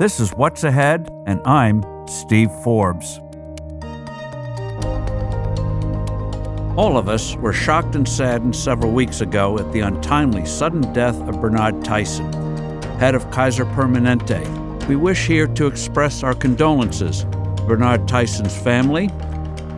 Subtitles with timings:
[0.00, 3.18] This is What's Ahead, and I'm Steve Forbes.
[6.74, 11.20] All of us were shocked and saddened several weeks ago at the untimely sudden death
[11.28, 12.32] of Bernard Tyson,
[12.98, 14.88] head of Kaiser Permanente.
[14.88, 19.10] We wish here to express our condolences to Bernard Tyson's family.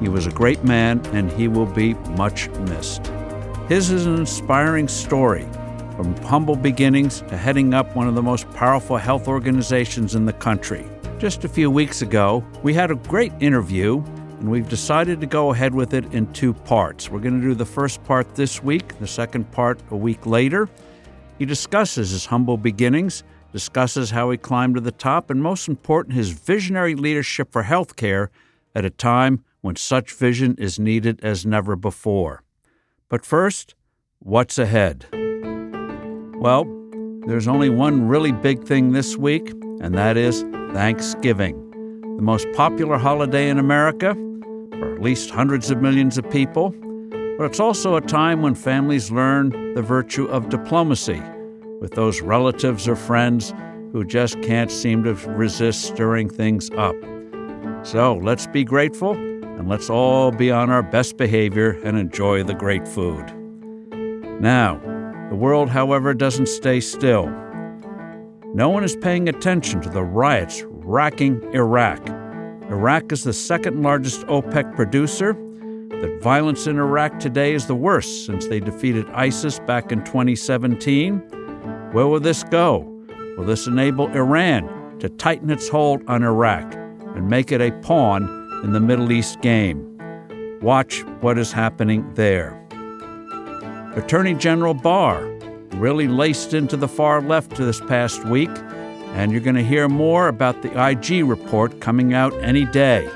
[0.01, 3.09] He was a great man and he will be much missed.
[3.69, 5.49] His is an inspiring story
[5.97, 10.33] from humble beginnings to heading up one of the most powerful health organizations in the
[10.33, 10.85] country.
[11.19, 14.03] Just a few weeks ago, we had a great interview,
[14.41, 17.09] and we've decided to go ahead with it in two parts.
[17.09, 20.69] We're going to do the first part this week, the second part a week later.
[21.39, 23.23] He discusses his humble beginnings,
[23.53, 28.29] discusses how he climbed to the top, and most important, his visionary leadership for healthcare
[28.75, 32.43] at a time when such vision is needed as never before.
[33.09, 33.75] But first,
[34.19, 35.07] what's ahead?
[36.43, 36.67] Well,
[37.29, 39.51] there's only one really big thing this week,
[39.81, 41.55] and that is Thanksgiving,
[42.17, 44.15] the most popular holiday in America
[44.73, 46.75] for at least hundreds of millions of people.
[47.39, 51.23] But it's also a time when families learn the virtue of diplomacy
[51.81, 53.55] with those relatives or friends
[53.93, 56.97] who just can't seem to resist stirring things up.
[57.85, 62.55] So let's be grateful and let's all be on our best behavior and enjoy the
[62.55, 63.33] great food.
[64.41, 64.81] Now,
[65.33, 67.25] the world, however, doesn't stay still.
[68.53, 72.07] No one is paying attention to the riots racking Iraq.
[72.69, 75.33] Iraq is the second largest OPEC producer.
[75.89, 81.21] The violence in Iraq today is the worst since they defeated ISIS back in 2017.
[81.93, 82.81] Where will this go?
[83.39, 88.25] Will this enable Iran to tighten its hold on Iraq and make it a pawn
[88.65, 89.99] in the Middle East game?
[90.61, 92.62] Watch what is happening there.
[93.95, 95.23] Attorney General Barr
[95.75, 98.51] really laced into the far left this past week,
[99.15, 103.07] and you're going to hear more about the IG report coming out any day.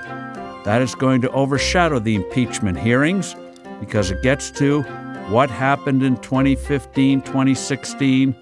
[0.66, 3.34] That is going to overshadow the impeachment hearings
[3.80, 4.82] because it gets to
[5.30, 8.32] what happened in 2015, 2016,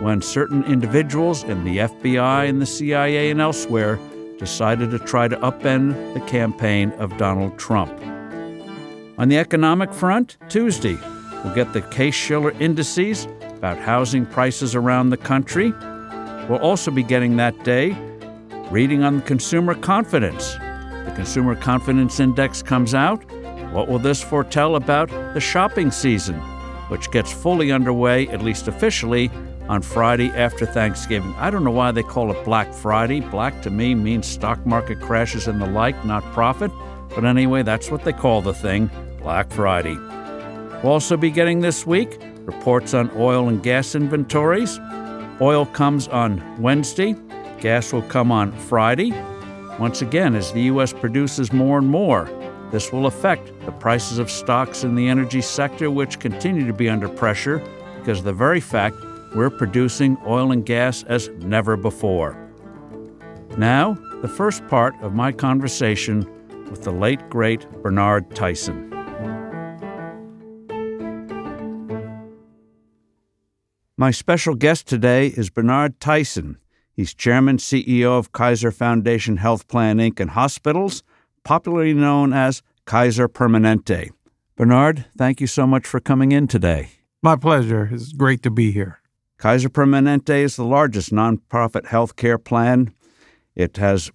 [0.00, 3.98] when certain individuals in the FBI and the CIA and elsewhere
[4.38, 7.92] decided to try to upend the campaign of Donald Trump.
[9.18, 10.96] On the economic front, Tuesday,
[11.44, 15.72] We'll get the Case Shiller indices about housing prices around the country.
[16.48, 17.96] We'll also be getting that day
[18.70, 20.54] reading on consumer confidence.
[21.04, 23.22] The Consumer Confidence Index comes out.
[23.72, 26.36] What will this foretell about the shopping season,
[26.88, 29.30] which gets fully underway, at least officially,
[29.68, 31.34] on Friday after Thanksgiving?
[31.38, 33.20] I don't know why they call it Black Friday.
[33.20, 36.70] Black to me means stock market crashes and the like, not profit.
[37.14, 39.96] But anyway, that's what they call the thing Black Friday.
[40.82, 44.80] We'll also be getting this week reports on oil and gas inventories.
[45.40, 47.14] Oil comes on Wednesday,
[47.60, 49.12] gas will come on Friday.
[49.78, 50.92] Once again, as the U.S.
[50.92, 52.28] produces more and more,
[52.72, 56.88] this will affect the prices of stocks in the energy sector, which continue to be
[56.88, 57.62] under pressure
[57.98, 58.96] because of the very fact
[59.34, 62.36] we're producing oil and gas as never before.
[63.56, 66.26] Now, the first part of my conversation
[66.70, 68.91] with the late, great Bernard Tyson.
[73.98, 76.56] My special guest today is Bernard Tyson.
[76.94, 80.18] He's chairman, CEO of Kaiser Foundation Health Plan Inc.
[80.18, 81.02] and Hospitals,
[81.44, 84.08] popularly known as Kaiser Permanente.
[84.56, 86.92] Bernard, thank you so much for coming in today.
[87.22, 87.90] My pleasure.
[87.92, 89.00] It's great to be here.
[89.36, 92.94] Kaiser Permanente is the largest nonprofit health care plan.
[93.54, 94.10] It has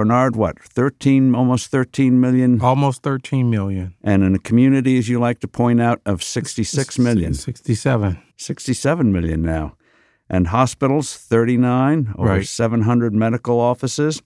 [0.00, 2.58] Bernard, what, 13, almost 13 million?
[2.62, 3.94] Almost 13 million.
[4.02, 7.34] And in a community, as you like to point out, of 66 million.
[7.34, 8.18] 67.
[8.38, 9.76] 67 million now.
[10.30, 12.46] And hospitals, 39, over right.
[12.46, 14.22] 700 medical offices.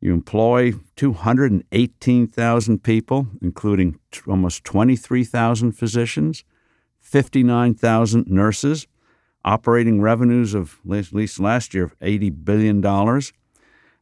[0.00, 6.44] You employ 218,000 people, including t- almost 23,000 physicians,
[6.98, 8.86] 59,000 nurses,
[9.44, 12.80] operating revenues of, at least last year, of $80 billion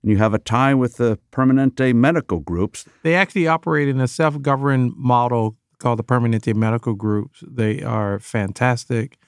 [0.03, 2.87] and you have a tie with the Permanente medical groups.
[3.03, 7.43] They actually operate in a self governed model called the Permanente medical groups.
[7.47, 9.19] They are fantastic.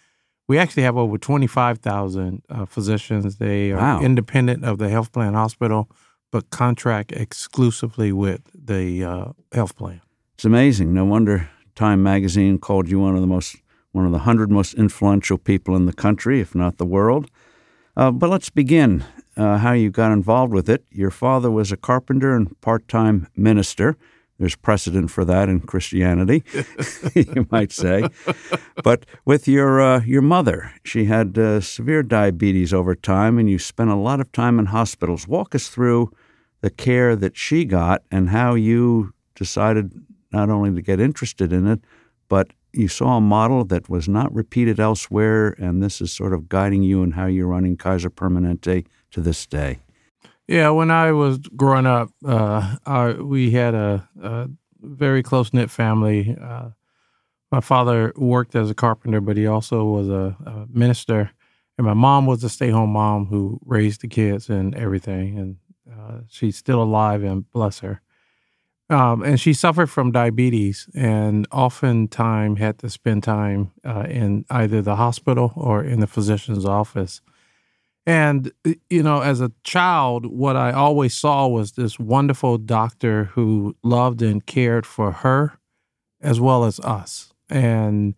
[0.49, 3.37] We actually have over 25,000 uh, physicians.
[3.37, 4.01] They are wow.
[4.01, 5.89] independent of the health plan hospital,
[6.33, 10.01] but contract exclusively with the uh, health plan.
[10.35, 10.93] It's amazing.
[10.93, 13.57] No wonder Time magazine called you one of the most
[13.93, 17.31] one of the 100 most influential people in the country, if not the world.
[17.97, 19.05] Uh, but let's begin
[19.41, 20.85] uh, how you got involved with it.
[20.91, 23.97] Your father was a carpenter and part time minister.
[24.39, 26.43] There's precedent for that in Christianity,
[27.15, 28.09] you might say.
[28.85, 33.59] But with your uh, your mother, she had uh, severe diabetes over time, and you
[33.59, 35.27] spent a lot of time in hospitals.
[35.27, 36.11] Walk us through
[36.61, 39.93] the care that she got and how you decided
[40.33, 41.81] not only to get interested in it,
[42.29, 46.49] but you saw a model that was not repeated elsewhere, and this is sort of
[46.49, 49.79] guiding you in how you're running Kaiser Permanente to this day.
[50.49, 54.49] Yeah, when I was growing up, uh, our, we had a, a
[54.81, 56.37] very close knit family.
[56.41, 56.71] Uh,
[57.53, 61.31] my father worked as a carpenter, but he also was a, a minister.
[61.79, 65.39] And my mom was a stay home mom who raised the kids and everything.
[65.39, 65.57] And
[65.91, 68.03] uh, she's still alive, and bless her.
[68.91, 74.83] Um, and she suffered from diabetes and oftentimes had to spend time uh, in either
[74.83, 77.21] the hospital or in the physician's office.
[78.07, 78.51] And,
[78.89, 84.23] you know, as a child, what I always saw was this wonderful doctor who loved
[84.23, 85.59] and cared for her
[86.21, 87.33] as well as us.
[87.49, 88.15] And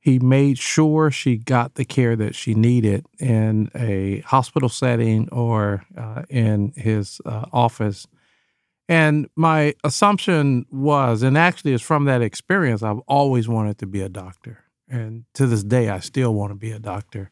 [0.00, 5.84] he made sure she got the care that she needed in a hospital setting or
[5.96, 8.06] uh, in his uh, office.
[8.88, 14.00] And my assumption was, and actually it's from that experience, I've always wanted to be
[14.00, 14.64] a doctor.
[14.88, 17.30] And to this day, I still want to be a doctor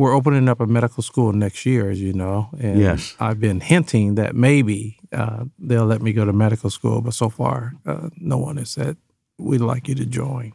[0.00, 2.48] we're opening up a medical school next year, as you know.
[2.58, 3.14] And yes.
[3.20, 7.28] I've been hinting that maybe uh, they'll let me go to medical school, but so
[7.28, 8.96] far, uh, no one has said,
[9.36, 10.54] we'd like you to join.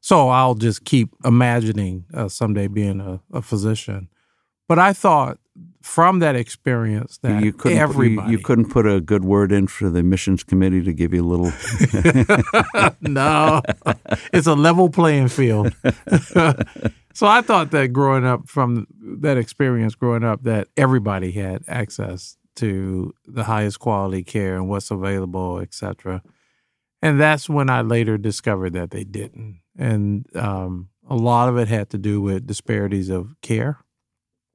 [0.00, 4.08] So I'll just keep imagining uh, someday being a, a, physician.
[4.68, 5.38] But I thought
[5.82, 9.66] from that experience that you couldn't, everybody you, you, couldn't put a good word in
[9.66, 11.52] for the missions committee to give you a little.
[13.02, 13.60] no,
[14.32, 15.74] it's a level playing field.
[17.14, 18.86] So I thought that growing up from
[19.20, 24.90] that experience growing up that everybody had access to the highest quality care and what's
[24.90, 26.22] available, etc.
[27.00, 29.60] And that's when I later discovered that they didn't.
[29.76, 33.78] And um, a lot of it had to do with disparities of care.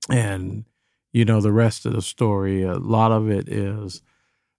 [0.10, 0.66] And,
[1.12, 4.02] you know, the rest of the story, a lot of it is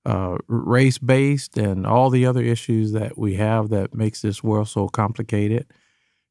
[0.05, 4.69] uh, race based and all the other issues that we have that makes this world
[4.69, 5.67] so complicated.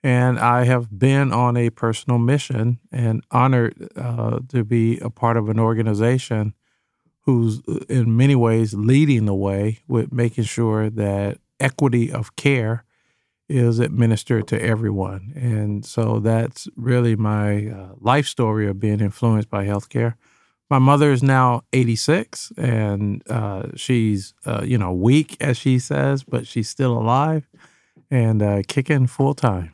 [0.04, 5.38] And I have been on a personal mission and honored uh, to be a part
[5.38, 6.54] of an organization
[7.22, 12.84] who's, uh, in many ways, leading the way with making sure that equity of care
[13.50, 15.34] is administered to everyone.
[15.36, 20.16] And so that's really my uh, life story of being influenced by healthcare.
[20.70, 26.24] My mother is now 86 and uh, she's, uh, you know, weak, as she says,
[26.24, 27.48] but she's still alive
[28.12, 29.74] and uh, kicking full time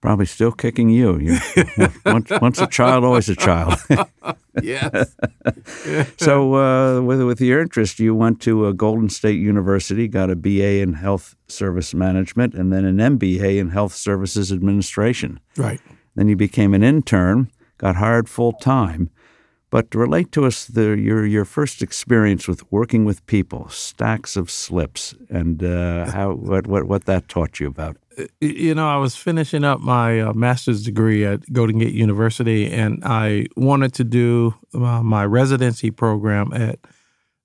[0.00, 1.18] probably still kicking you.
[1.18, 1.38] you
[2.06, 3.74] once, once, a child, always a child.
[4.62, 5.14] yes.
[6.16, 10.36] so, uh, with with your interest, you went to a Golden State University, got a
[10.36, 15.40] BA in Health Service Management, and then an MBA in Health Services Administration.
[15.56, 15.80] Right.
[16.14, 19.10] Then you became an intern, got hired full time.
[19.70, 24.50] But relate to us the, your your first experience with working with people, stacks of
[24.50, 27.96] slips, and uh, how what, what what that taught you about
[28.40, 33.02] you know, I was finishing up my uh, master's degree at Golden Gate University, and
[33.04, 36.78] I wanted to do uh, my residency program at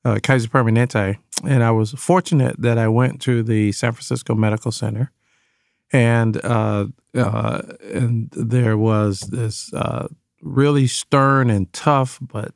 [0.03, 1.17] uh, Kaiser Permanente.
[1.43, 5.11] And I was fortunate that I went to the San Francisco Medical Center,
[5.91, 7.61] and uh, uh,
[7.93, 10.07] and there was this uh,
[10.41, 12.53] really stern and tough but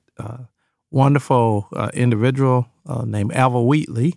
[0.91, 2.67] wonderful individual
[3.05, 4.15] named Alva Wheatley,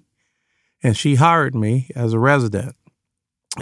[0.82, 2.76] and she hired me as a resident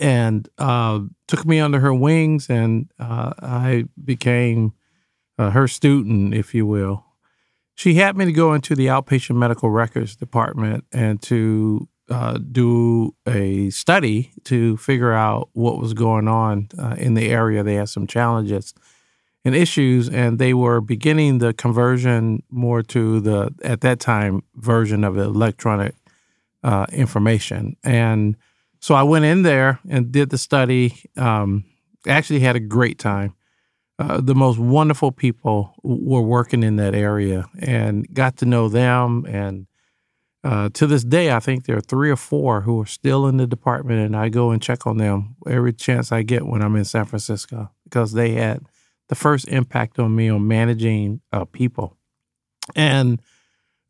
[0.01, 4.75] and uh, took me under her wings, and uh, I became
[5.39, 7.05] uh, her student, if you will.
[7.75, 13.15] She had me to go into the outpatient medical records department and to uh, do
[13.27, 17.63] a study to figure out what was going on uh, in the area.
[17.63, 18.75] They had some challenges
[19.45, 25.05] and issues, and they were beginning the conversion more to the at that time version
[25.05, 25.95] of electronic
[26.63, 28.37] uh, information and
[28.81, 31.03] so I went in there and did the study.
[31.17, 31.65] Um,
[32.07, 33.35] actually, had a great time.
[33.99, 39.27] Uh, the most wonderful people were working in that area and got to know them.
[39.29, 39.67] And
[40.43, 43.37] uh, to this day, I think there are three or four who are still in
[43.37, 46.77] the department, and I go and check on them every chance I get when I'm
[46.77, 48.63] in San Francisco because they had
[49.11, 51.99] the first impact on me on managing uh, people.
[52.75, 53.21] And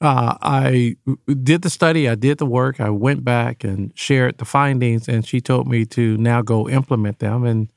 [0.01, 4.45] uh, I did the study, I did the work, I went back and shared the
[4.45, 7.45] findings, and she told me to now go implement them.
[7.45, 7.71] And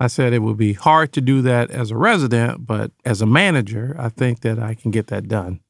[0.00, 3.26] I said it would be hard to do that as a resident, but as a
[3.26, 5.60] manager, I think that I can get that done.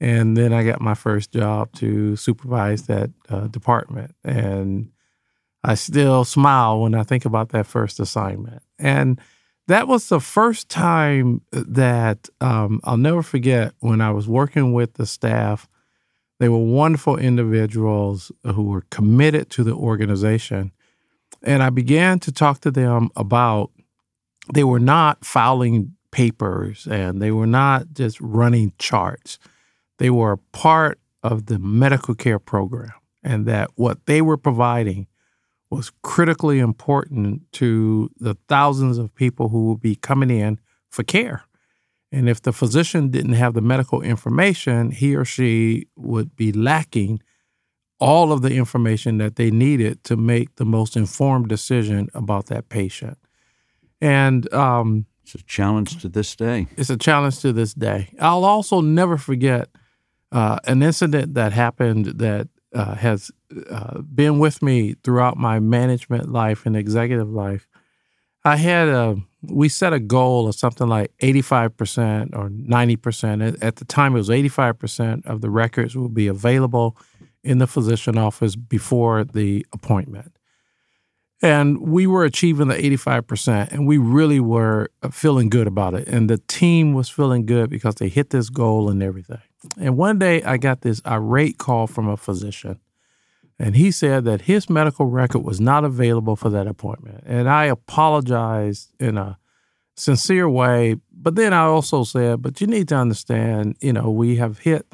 [0.00, 4.14] And then I got my first job to supervise that uh, department.
[4.24, 4.90] And
[5.64, 8.62] I still smile when I think about that first assignment.
[8.78, 9.20] And
[9.68, 14.94] that was the first time that um, I'll never forget when I was working with
[14.94, 15.68] the staff.
[16.40, 20.72] They were wonderful individuals who were committed to the organization.
[21.42, 23.70] And I began to talk to them about
[24.52, 29.38] they were not filing papers and they were not just running charts.
[29.98, 32.90] They were a part of the medical care program,
[33.22, 35.06] and that what they were providing
[35.72, 40.60] was critically important to the thousands of people who would be coming in
[40.90, 41.44] for care.
[42.10, 47.22] And if the physician didn't have the medical information, he or she would be lacking
[47.98, 52.68] all of the information that they needed to make the most informed decision about that
[52.68, 53.16] patient.
[54.00, 56.66] And um, it's a challenge to this day.
[56.76, 58.10] It's a challenge to this day.
[58.18, 59.68] I'll also never forget
[60.32, 63.30] uh, an incident that happened that uh, has
[63.70, 67.66] uh, been with me throughout my management life and executive life.
[68.44, 73.58] I had a we set a goal of something like 85% or 90%.
[73.60, 76.96] At the time, it was 85% of the records would be available
[77.42, 80.36] in the physician office before the appointment.
[81.42, 86.06] And we were achieving the 85%, and we really were uh, feeling good about it.
[86.06, 89.40] And the team was feeling good because they hit this goal and everything.
[89.76, 92.78] And one day I got this irate call from a physician,
[93.58, 97.24] and he said that his medical record was not available for that appointment.
[97.26, 99.38] And I apologized in a
[99.96, 100.96] sincere way.
[101.12, 104.86] But then I also said, but you need to understand, you know, we have hit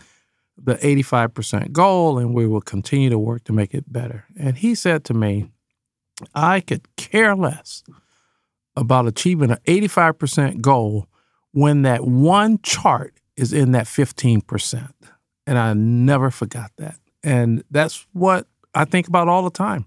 [0.56, 4.24] the 85% goal and we will continue to work to make it better.
[4.38, 5.50] And he said to me,
[6.34, 7.82] I could care less
[8.76, 11.08] about achieving an 85% goal
[11.52, 14.92] when that one chart is in that 15%.
[15.46, 16.96] And I never forgot that.
[17.22, 19.86] And that's what I think about all the time.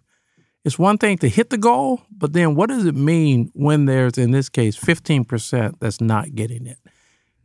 [0.64, 4.18] It's one thing to hit the goal, but then what does it mean when there's,
[4.18, 6.78] in this case, 15% that's not getting it?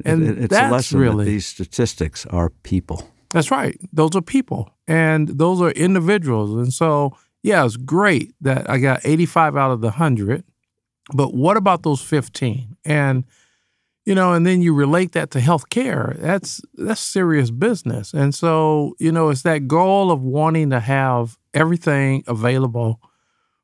[0.05, 3.09] And it's that's a lesson really, that these statistics are people.
[3.31, 3.79] That's right.
[3.93, 6.53] Those are people and those are individuals.
[6.55, 7.17] And so
[7.47, 10.43] yeah, it's great that I got 85 out of the 100,
[11.15, 12.77] but what about those 15?
[12.85, 13.25] And
[14.05, 16.17] you know, and then you relate that to healthcare.
[16.21, 18.13] That's that's serious business.
[18.13, 23.01] And so, you know, it's that goal of wanting to have everything available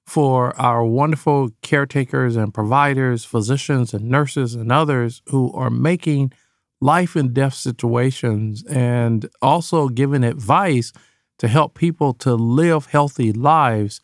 [0.06, 6.32] for our wonderful caretakers and providers, physicians and nurses and others who are making
[6.80, 10.92] life and death situations and also giving advice
[11.42, 14.00] to help people to live healthy lives,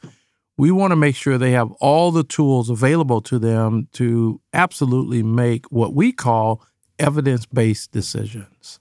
[0.57, 5.23] we want to make sure they have all the tools available to them to absolutely
[5.23, 6.61] make what we call
[6.99, 8.81] evidence based decisions.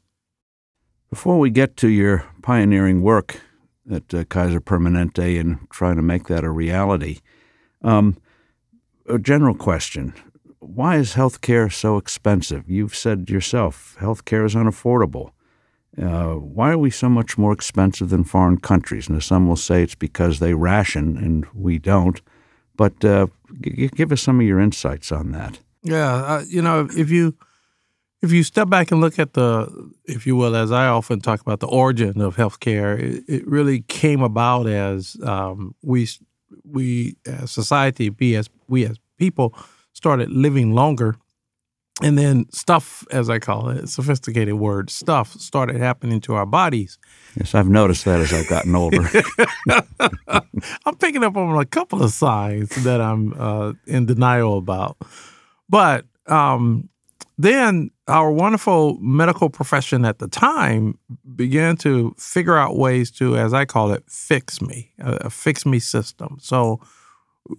[1.11, 3.41] Before we get to your pioneering work
[3.91, 7.19] at uh, Kaiser Permanente and trying to make that a reality,
[7.83, 8.17] um,
[9.07, 10.15] a general question
[10.59, 12.67] why is healthcare so expensive?
[12.67, 15.29] You've said yourself, healthcare is unaffordable.
[16.01, 19.09] Uh, why are we so much more expensive than foreign countries?
[19.09, 22.21] Now, some will say it's because they ration and we don't.
[22.75, 23.27] But uh,
[23.61, 25.59] g- give us some of your insights on that.
[25.81, 27.35] Yeah, uh, you know, if you
[28.21, 31.41] if you step back and look at the, if you will, as I often talk
[31.41, 36.07] about the origin of healthcare, it, it really came about as um, we
[36.63, 39.55] we as society, we as we as people
[39.93, 41.15] started living longer
[42.01, 46.99] and then stuff, as I call it, sophisticated word, stuff started happening to our bodies.
[47.35, 49.09] Yes, I've noticed that as I've gotten older.
[50.85, 54.97] I'm picking up on a couple of signs that I'm uh, in denial about.
[55.69, 56.89] But um,
[57.37, 60.97] then our wonderful medical profession at the time
[61.35, 65.65] began to figure out ways to, as I call it, fix me, a, a fix
[65.65, 66.37] me system.
[66.39, 66.79] So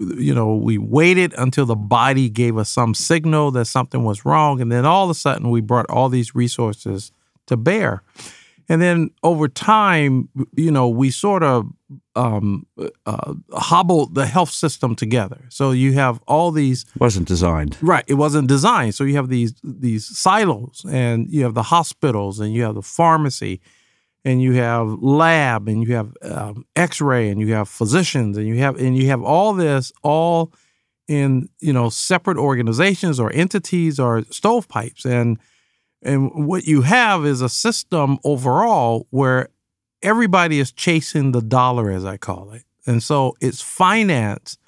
[0.00, 4.60] you know, we waited until the body gave us some signal that something was wrong.
[4.60, 7.12] And then all of a sudden, we brought all these resources
[7.46, 8.02] to bear.
[8.68, 11.66] And then over time, you know, we sort of
[12.14, 12.66] um,
[13.06, 15.40] uh, hobbled the health system together.
[15.48, 18.04] So you have all these wasn't designed right.
[18.06, 18.94] It wasn't designed.
[18.94, 22.82] So you have these these silos, and you have the hospitals, and you have the
[22.82, 23.60] pharmacy,
[24.24, 28.58] and you have lab and you have um, x-ray and you have physicians and you
[28.58, 30.52] have and you have all this all
[31.08, 35.04] in you know separate organizations or entities or stovepipes.
[35.04, 35.38] And
[36.02, 39.48] and what you have is a system overall where
[40.02, 42.62] everybody is chasing the dollar as i call it.
[42.86, 44.58] And so it's finance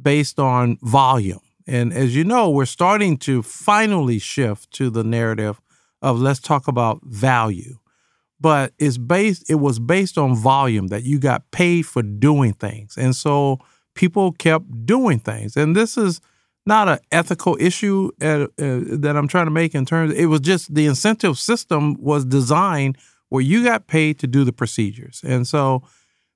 [0.00, 1.40] based on volume.
[1.66, 5.60] And as you know we're starting to finally shift to the narrative
[6.02, 7.78] of let's talk about value
[8.40, 12.96] but it's based it was based on volume that you got paid for doing things.
[12.96, 13.58] And so
[13.94, 15.56] people kept doing things.
[15.56, 16.20] And this is
[16.66, 20.40] not an ethical issue uh, uh, that I'm trying to make in terms it was
[20.40, 25.20] just the incentive system was designed where you got paid to do the procedures.
[25.24, 25.82] And so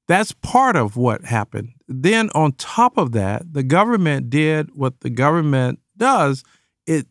[0.09, 1.71] that's part of what happened.
[1.87, 6.43] Then on top of that, the government did what the government does.
[6.87, 7.07] It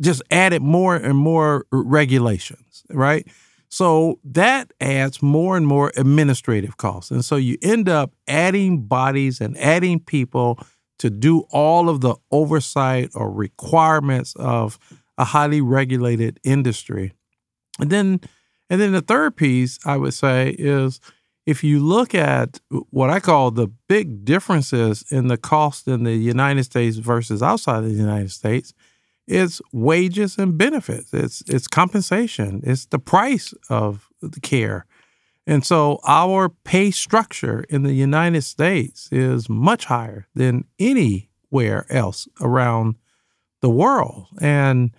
[0.00, 3.26] just added more and more regulations, right?
[3.72, 7.10] So that adds more and more administrative costs.
[7.10, 10.58] And so you end up adding bodies and adding people
[10.98, 14.78] to do all of the oversight or requirements of
[15.16, 17.14] a highly regulated industry.
[17.80, 18.20] And then
[18.68, 21.00] and then the third piece I would say is
[21.46, 22.60] if you look at
[22.90, 27.78] what I call the big differences in the cost in the United States versus outside
[27.78, 28.74] of the United States,
[29.26, 31.12] it's wages and benefits.
[31.12, 32.60] It's it's compensation.
[32.64, 34.86] It's the price of the care.
[35.46, 42.28] And so our pay structure in the United States is much higher than anywhere else
[42.40, 42.96] around
[43.60, 44.26] the world.
[44.40, 44.94] And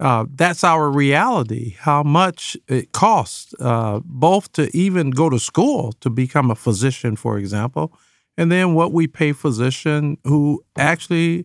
[0.00, 5.92] uh, that's our reality, how much it costs, uh, both to even go to school
[6.00, 7.92] to become a physician, for example,
[8.36, 11.44] and then what we pay physician who actually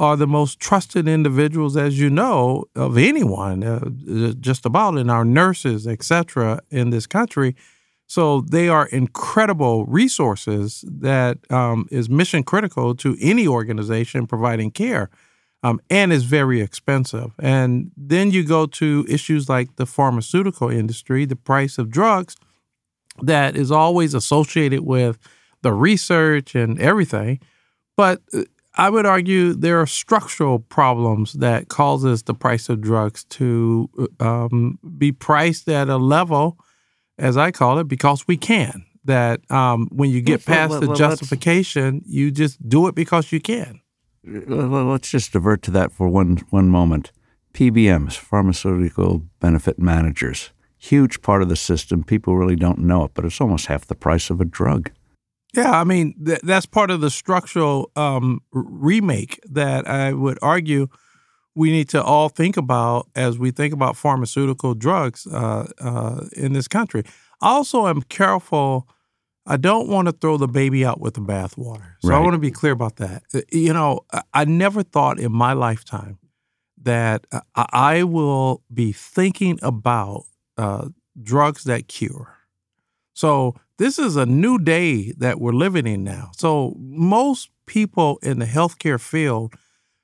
[0.00, 5.26] are the most trusted individuals, as you know, of anyone, uh, just about in our
[5.26, 7.54] nurses, etc., in this country.
[8.06, 15.10] So they are incredible resources that um, is mission critical to any organization providing care
[15.62, 17.32] um, and is very expensive.
[17.38, 22.36] And then you go to issues like the pharmaceutical industry, the price of drugs
[23.20, 25.18] that is always associated with
[25.60, 27.38] the research and everything.
[27.98, 33.24] But uh, I would argue there are structural problems that causes the price of drugs
[33.24, 36.56] to uh, um, be priced at a level,
[37.18, 38.86] as I call it, because we can.
[39.04, 43.80] That um, when you get past the justification, you just do it because you can.
[44.22, 47.10] Let's just divert to that for one one moment.
[47.54, 52.04] PBMs, pharmaceutical benefit managers, huge part of the system.
[52.04, 54.90] People really don't know it, but it's almost half the price of a drug.
[55.54, 60.88] Yeah, I mean th- that's part of the structural um, remake that I would argue
[61.54, 66.52] we need to all think about as we think about pharmaceutical drugs uh, uh, in
[66.52, 67.02] this country.
[67.40, 68.88] Also, I also am careful
[69.46, 71.94] I don't want to throw the baby out with the bathwater.
[72.00, 72.16] So right.
[72.16, 73.22] I want to be clear about that.
[73.34, 74.00] Uh, you know,
[74.32, 76.18] I never thought in my lifetime
[76.82, 80.24] that uh, I will be thinking about
[80.56, 80.88] uh,
[81.20, 82.36] drugs that cure.
[83.12, 86.30] So this is a new day that we're living in now.
[86.36, 89.54] So most people in the healthcare field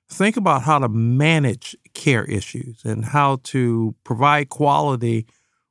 [0.09, 5.27] think about how to manage care issues and how to provide quality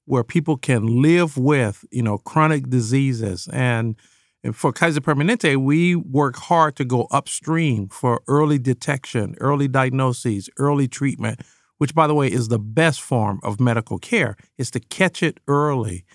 [0.06, 3.50] where people can live with, you know, chronic diseases.
[3.52, 3.96] And,
[4.44, 10.48] and for Kaiser Permanente, we work hard to go upstream for early detection, early diagnoses,
[10.60, 11.42] early treatment,
[11.80, 15.40] which, by the way, is the best form of medical care, is to catch it
[15.48, 16.06] early.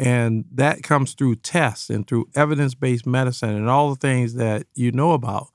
[0.00, 4.66] And that comes through tests and through evidence based medicine and all the things that
[4.74, 5.48] you know about.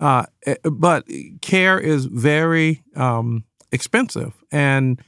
[0.00, 1.04] Uh, eh, but
[1.40, 4.34] care is very um, expensive.
[4.50, 5.00] And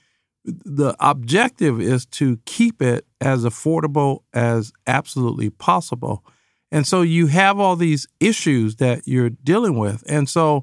[0.45, 6.25] the objective is to keep it as affordable as absolutely possible.
[6.71, 10.05] And so you have all these issues that you're dealing with.
[10.07, 10.63] And so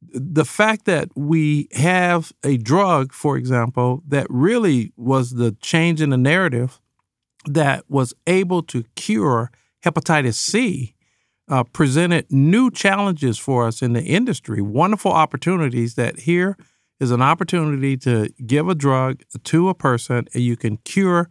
[0.00, 6.10] the fact that we have a drug, for example, that really was the change in
[6.10, 6.80] the narrative
[7.46, 9.50] that was able to cure
[9.84, 10.94] hepatitis C
[11.48, 16.56] uh, presented new challenges for us in the industry, wonderful opportunities that here
[17.00, 21.28] is an opportunity to give a drug to a person and you can cure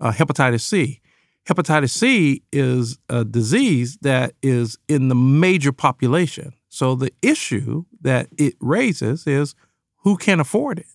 [0.00, 1.00] uh, hepatitis C.
[1.48, 6.54] Hepatitis C is a disease that is in the major population.
[6.68, 9.54] So the issue that it raises is
[9.98, 10.86] who can afford it?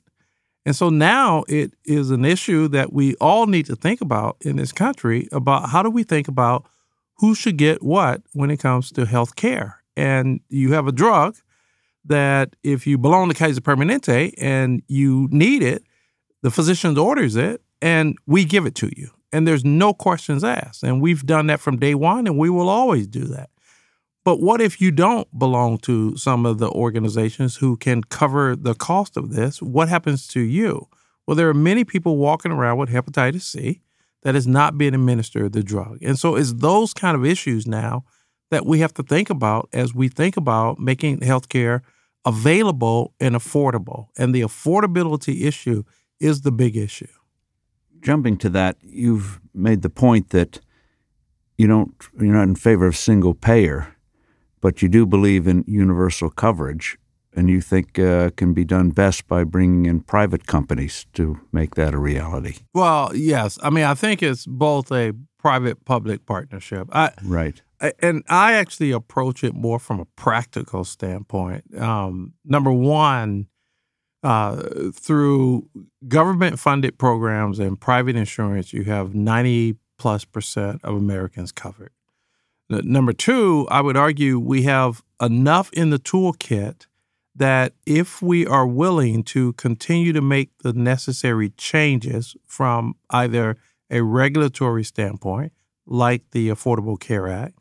[0.70, 4.58] And so now it is an issue that we all need to think about in
[4.58, 6.68] this country about how do we think about
[7.18, 9.82] who should get what when it comes to health care.
[9.98, 11.38] And you have a drug
[12.06, 15.86] that if you belong to Kaiser Permanente and you need it,
[16.44, 19.10] the physician orders it and we give it to you.
[19.34, 20.84] And there's no questions asked.
[20.84, 23.50] And we've done that from day one and we will always do that.
[24.26, 28.76] But what if you don't belong to some of the organizations who can cover the
[28.76, 29.62] cost of this?
[29.62, 30.88] What happens to you?
[31.26, 33.82] Well, there are many people walking around with hepatitis C
[34.24, 36.00] that is not being administered the drug.
[36.02, 38.04] And so it's those kind of issues now
[38.52, 41.82] that we have to think about as we think about making healthcare
[42.26, 44.08] available and affordable.
[44.18, 45.84] And the affordability issue
[46.20, 47.08] is the big issue.
[48.02, 50.60] jumping to that, you've made the point that
[51.58, 53.96] you don't you're not in favor of single payer,
[54.62, 56.98] but you do believe in universal coverage,
[57.36, 61.76] and you think uh, can be done best by bringing in private companies to make
[61.76, 62.58] that a reality.
[62.74, 63.58] Well, yes.
[63.64, 66.88] I mean, I think it's both a private public partnership.
[66.92, 67.62] I, right.
[68.00, 71.64] and I actually approach it more from a practical standpoint.
[71.80, 73.48] Um, number one,
[74.22, 75.70] uh, through
[76.08, 81.92] government funded programs and private insurance, you have 90 plus percent of Americans covered.
[82.70, 86.86] Number two, I would argue we have enough in the toolkit
[87.36, 93.58] that if we are willing to continue to make the necessary changes from either
[93.90, 95.52] a regulatory standpoint,
[95.88, 97.58] like the Affordable Care Act,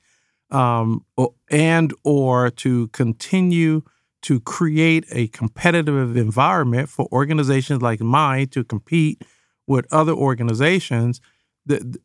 [0.50, 1.06] um,
[1.50, 3.82] and or to continue
[4.22, 9.22] to create a competitive environment for organizations like mine to compete
[9.66, 11.20] with other organizations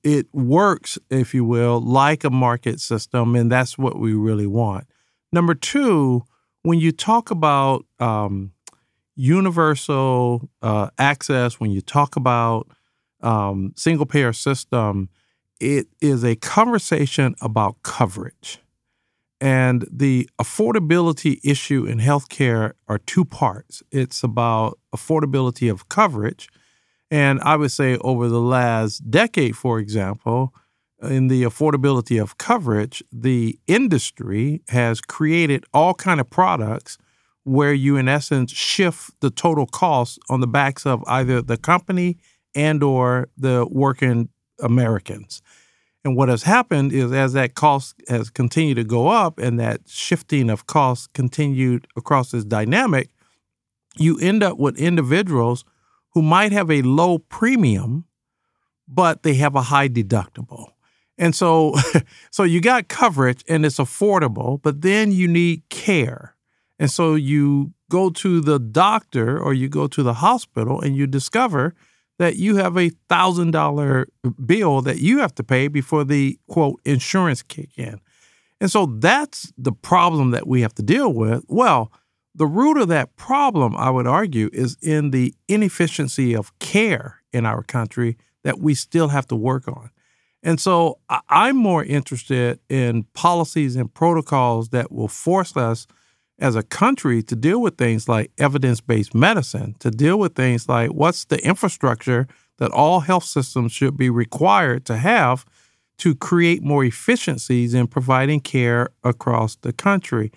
[0.04, 4.86] it works if you will like a market system and that's what we really want
[5.32, 6.24] number two
[6.64, 8.52] when you talk about um,
[9.16, 12.68] universal uh, access when you talk about
[13.22, 15.10] um, single payer system
[15.60, 18.60] it is a conversation about coverage
[19.44, 23.84] and the affordability issue in healthcare are two parts.
[23.92, 26.48] It's about affordability of coverage.
[27.14, 30.52] And I would say over the last decade, for example,
[31.00, 36.98] in the affordability of coverage, the industry has created all kind of products
[37.44, 42.18] where you in essence shift the total cost on the backs of either the company
[42.56, 45.44] and or the working Americans.
[46.04, 49.82] And what has happened is as that cost has continued to go up and that
[49.86, 53.12] shifting of costs continued across this dynamic,
[53.98, 55.64] you end up with individuals
[56.14, 58.06] who might have a low premium,
[58.88, 60.68] but they have a high deductible.
[61.18, 61.76] And so
[62.32, 66.36] so you got coverage and it's affordable, but then you need care.
[66.80, 71.08] And so you go to the doctor or you go to the hospital and you
[71.08, 71.76] discover
[72.20, 74.08] that you have a thousand dollar
[74.46, 78.00] bill that you have to pay before the quote insurance kick in.
[78.60, 81.44] And so that's the problem that we have to deal with.
[81.48, 81.92] Well,
[82.36, 87.46] the root of that problem, I would argue, is in the inefficiency of care in
[87.46, 89.90] our country that we still have to work on.
[90.42, 95.88] And so I'm more interested in policies and protocols that will force us
[96.40, 100.68] as a country to deal with things like evidence based medicine, to deal with things
[100.68, 105.46] like what's the infrastructure that all health systems should be required to have
[105.98, 110.32] to create more efficiencies in providing care across the country,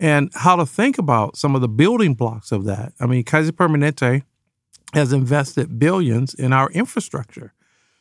[0.00, 2.92] and how to think about some of the building blocks of that.
[3.00, 4.22] I mean, Kaiser Permanente
[4.94, 7.52] has invested billions in our infrastructure.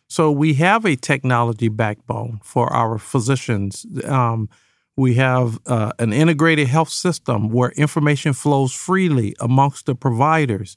[0.07, 3.86] So we have a technology backbone for our physicians.
[4.05, 4.49] Um,
[4.95, 10.75] we have uh, an integrated health system where information flows freely amongst the providers.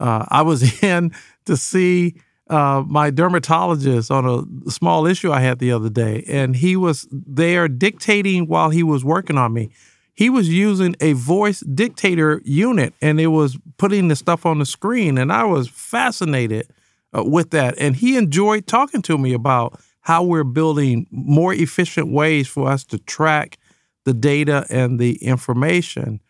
[0.00, 1.12] Uh, I was in
[1.44, 2.16] to see
[2.50, 7.08] uh, my dermatologist on a small issue I had the other day, and he was
[7.10, 9.70] there dictating while he was working on me.
[10.14, 14.66] He was using a voice dictator unit, and it was putting the stuff on the
[14.66, 16.68] screen, and I was fascinated
[17.16, 17.74] uh, with that.
[17.78, 22.84] And he enjoyed talking to me about how we're building more efficient ways for us
[22.84, 23.58] to track
[24.04, 26.20] the data and the information.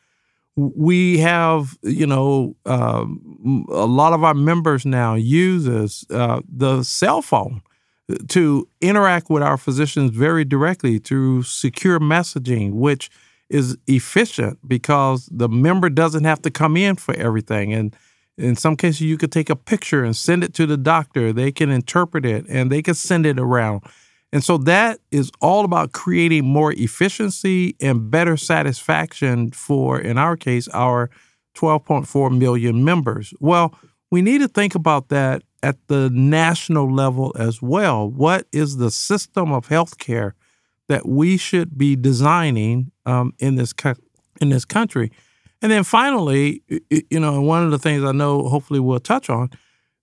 [0.57, 7.21] We have, you know, um, a lot of our members now uses uh, the cell
[7.21, 7.61] phone
[8.29, 13.11] to interact with our physicians very directly through secure messaging, which
[13.51, 17.73] is efficient because the member doesn't have to come in for everything.
[17.73, 17.95] And
[18.37, 21.33] in some cases, you could take a picture and send it to the doctor.
[21.33, 23.83] They can interpret it and they can send it around.
[24.33, 30.37] And so that is all about creating more efficiency and better satisfaction for, in our
[30.37, 31.09] case, our
[31.55, 33.33] 12.4 million members.
[33.39, 33.79] Well,
[34.11, 38.11] we need to think about that at the national level as well.
[38.11, 40.33] What is the system of healthcare
[40.89, 43.95] that we should be designing um, in this co-
[44.41, 45.11] in this country?
[45.63, 49.51] And then finally, you know, one of the things I know hopefully we'll touch on,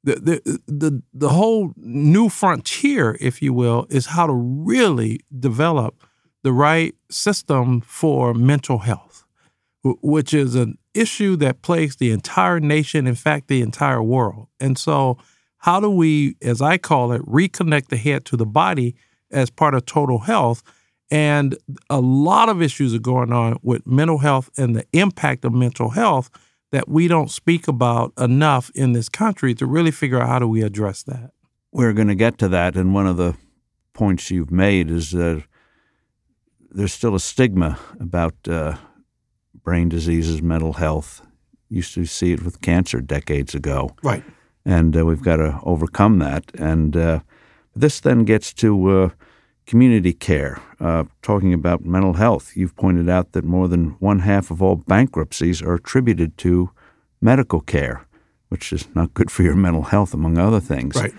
[0.03, 6.03] the, the the the whole new frontier, if you will, is how to really develop
[6.43, 9.25] the right system for mental health,
[9.83, 14.47] which is an issue that plagues the entire nation, in fact, the entire world.
[14.59, 15.17] And so,
[15.57, 18.95] how do we, as I call it, reconnect the head to the body
[19.31, 20.63] as part of total health?
[21.09, 21.57] And
[21.89, 25.89] a lot of issues are going on with mental health and the impact of mental
[25.89, 26.29] health
[26.71, 30.47] that we don't speak about enough in this country to really figure out how do
[30.47, 31.31] we address that.
[31.73, 33.35] we're going to get to that, and one of the
[33.93, 35.43] points you've made is that
[36.69, 38.75] there's still a stigma about uh,
[39.63, 41.21] brain diseases, mental health.
[41.69, 44.23] Used to see it with cancer decades ago, right?
[44.65, 46.51] And uh, we've got to overcome that.
[46.55, 47.19] And uh,
[47.75, 49.09] this then gets to uh,
[49.65, 50.61] community care.
[50.79, 54.75] Uh, talking about mental health, you've pointed out that more than one half of all
[54.75, 56.71] bankruptcies are attributed to
[57.21, 58.05] medical care,
[58.49, 60.95] which is not good for your mental health, among other things.
[60.95, 61.13] Right.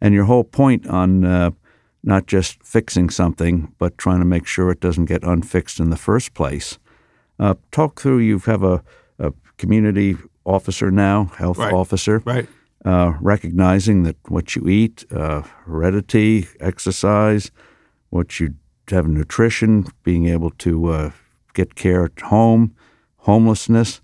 [0.00, 1.50] And your whole point on uh,
[2.02, 5.96] not just fixing something, but trying to make sure it doesn't get unfixed in the
[5.96, 6.78] first place.
[7.38, 8.18] Uh, talk through.
[8.18, 8.82] You have a,
[9.18, 11.72] a, community officer now, health right.
[11.72, 12.48] officer, right?
[12.84, 17.52] Uh, recognizing that what you eat, uh, heredity, exercise,
[18.10, 18.54] what you
[18.88, 21.10] have nutrition, being able to uh,
[21.54, 22.74] get care at home,
[23.18, 24.00] homelessness.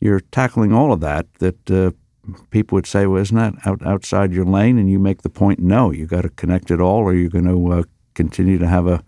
[0.00, 1.26] You're tackling all of that.
[1.40, 1.90] That uh,
[2.50, 4.78] people would say, well, isn't that out, outside your lane?
[4.78, 7.44] And you make the point, no, you got to connect it all, or you're going
[7.44, 7.82] to uh,
[8.14, 9.04] continue to have a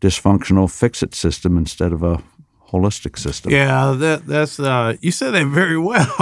[0.00, 2.22] dysfunctional fix-it system instead of a
[2.70, 3.52] holistic system.
[3.52, 6.14] Yeah, that, that's uh, you said that very well.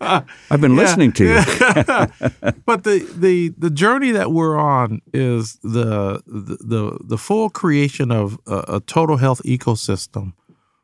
[0.50, 1.34] I've been listening to you.
[2.66, 8.38] but the, the the journey that we're on is the the the, full creation of
[8.46, 10.32] a, a total health ecosystem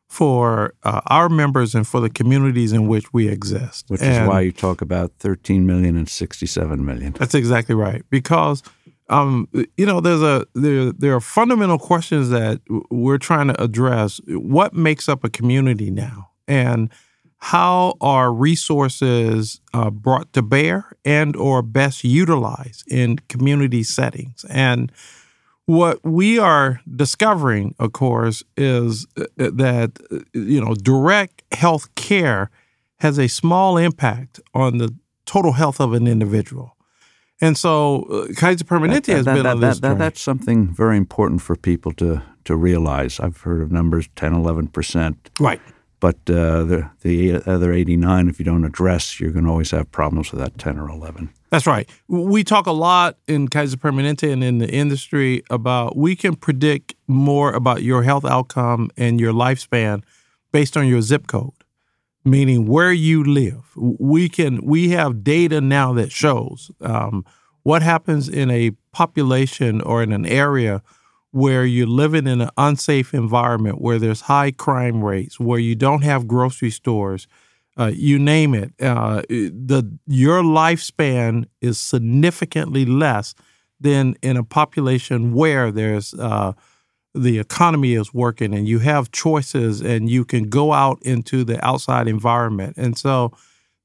[0.07, 3.85] for uh, our members and for the communities in which we exist.
[3.89, 7.13] Which and is why you talk about 13 million and 67 million.
[7.13, 8.03] That's exactly right.
[8.09, 8.63] Because
[9.09, 14.21] um, you know, there's a there there are fundamental questions that we're trying to address.
[14.27, 16.89] What makes up a community now, and
[17.37, 24.45] how are resources uh, brought to bear and or best utilized in community settings?
[24.49, 24.91] And
[25.65, 32.51] what we are discovering, of course, is uh, that uh, you know direct health care
[32.97, 34.93] has a small impact on the
[35.25, 36.75] total health of an individual.
[37.41, 40.97] And so uh, Kaiser Permanente that, has been that, on this that, That's something very
[40.97, 43.19] important for people to, to realize.
[43.19, 45.15] I've heard of numbers 10, 11%.
[45.39, 45.61] Right.
[45.99, 49.91] But uh, the, the other 89, if you don't address, you're going to always have
[49.91, 51.29] problems with that 10 or 11.
[51.49, 51.89] That's right.
[52.07, 56.95] We talk a lot in Kaiser Permanente and in the industry about we can predict
[57.07, 60.03] more about your health outcome and your lifespan
[60.51, 61.53] based on your zip code,
[62.29, 63.71] meaning where you live.
[63.75, 67.25] We can we have data now that shows um,
[67.63, 70.81] what happens in a population or in an area
[71.31, 76.03] where you're living in an unsafe environment, where there's high crime rates, where you don't
[76.03, 77.27] have grocery stores
[77.79, 78.73] uh, you name it.
[78.81, 83.33] Uh, the your lifespan is significantly less
[83.79, 86.51] than in a population where there's uh,
[87.13, 91.63] the economy is working and you have choices and you can go out into the
[91.65, 92.75] outside environment.
[92.77, 93.31] And so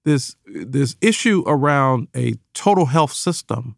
[0.04, 3.76] this this issue around a total health system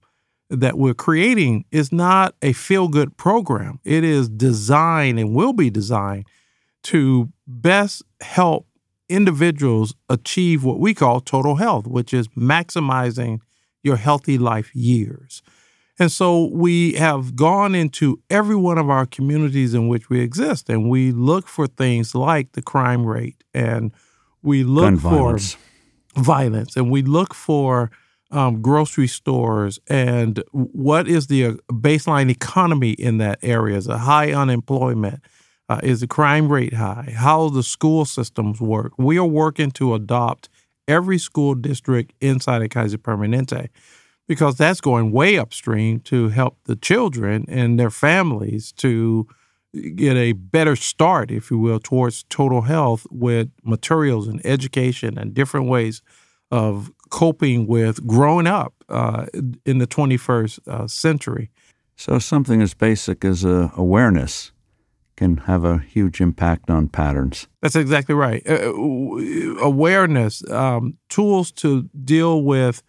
[0.51, 3.81] that we're creating is not a feel good program.
[3.85, 6.27] It is designed and will be designed
[6.85, 8.67] to best help
[9.09, 13.41] individuals achieve what we call total health, which is maximizing
[13.83, 15.43] your healthy life years.
[15.99, 20.69] And so we have gone into every one of our communities in which we exist,
[20.69, 23.93] and we look for things like the crime rate, and
[24.43, 25.57] we look Gun for violence.
[26.17, 27.91] violence, and we look for
[28.31, 33.77] um, grocery stores, and what is the uh, baseline economy in that area?
[33.77, 35.21] Is a high unemployment?
[35.69, 37.13] Uh, is the crime rate high?
[37.17, 38.93] How the school systems work?
[38.99, 40.49] We are working to adopt
[40.87, 43.69] every school district inside of Kaiser Permanente
[44.27, 49.27] because that's going way upstream to help the children and their families to
[49.95, 55.35] get a better start, if you will, towards total health with materials and education and
[55.35, 56.03] different ways
[56.51, 59.27] of coping with growing up uh,
[59.65, 61.51] in the 21st uh, century.
[61.97, 64.53] So, something as basic as uh, awareness
[65.17, 67.49] can have a huge impact on patterns.
[67.63, 68.47] That's exactly right.
[68.49, 68.71] Uh,
[69.63, 72.83] awareness, um, tools to deal with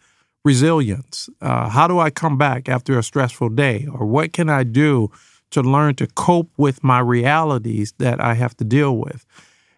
[0.47, 1.29] resilience.
[1.41, 3.87] Uh, how do I come back after a stressful day?
[3.91, 5.11] Or what can I do
[5.51, 9.25] to learn to cope with my realities that I have to deal with?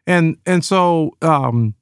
[0.06, 1.76] And, and so um,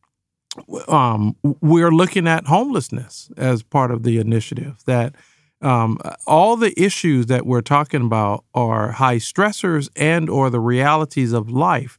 [0.88, 5.16] um, we're looking at homelessness as part of the initiative that–
[5.62, 11.34] um, all the issues that we're talking about are high stressors and or the realities
[11.34, 11.98] of life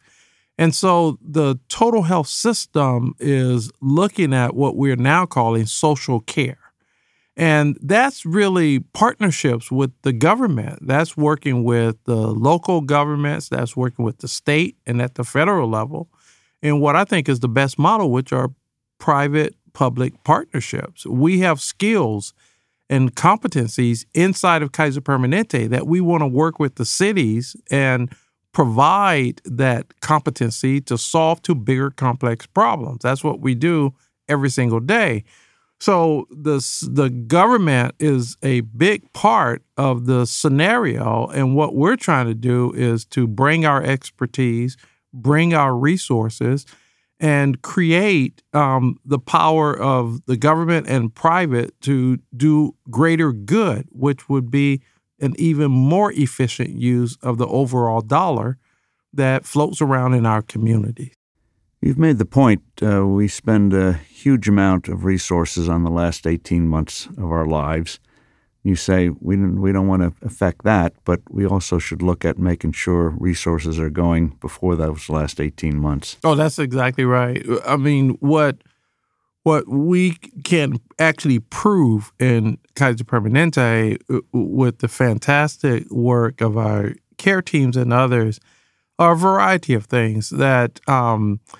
[0.61, 6.68] and so the total health system is looking at what we're now calling social care
[7.39, 14.05] and that's really partnerships with the government that's working with the local governments that's working
[14.05, 16.09] with the state and at the federal level
[16.63, 18.51] and what i think is the best model which are
[18.99, 22.35] private public partnerships we have skills
[22.91, 28.15] and competencies inside of Kaiser Permanente that we want to work with the cities and
[28.53, 33.01] provide that competency to solve two bigger complex problems.
[33.03, 33.95] That's what we do
[34.29, 35.25] every single day.
[35.81, 36.59] So the
[36.91, 42.73] the government is a big part of the scenario, and what we're trying to do
[42.73, 44.77] is to bring our expertise,
[45.13, 46.67] bring our resources,
[47.21, 54.29] and create um, the power of the government and private to do greater good, which
[54.29, 54.81] would be
[55.21, 58.59] an even more efficient use of the overall dollar
[59.13, 61.13] that floats around in our community.
[61.81, 66.27] You've made the point uh, we spend a huge amount of resources on the last
[66.27, 68.01] 18 months of our lives.
[68.65, 72.25] You say we don't, we don't want to affect that, but we also should look
[72.25, 76.17] at making sure resources are going before those last 18 months.
[76.25, 77.47] Oh, that's exactly right.
[77.65, 78.57] I mean, what
[79.45, 86.95] what we can actually prove in Kaiser Permanente uh, with the fantastic work of our
[87.19, 88.41] care teams and others
[88.99, 91.39] are a variety of things that um,–